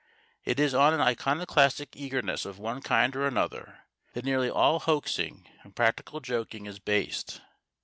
[0.43, 5.47] It is on an iconoclastic eagerness of one kind or another that nearly all hoaxing
[5.61, 7.39] and practical joking is based.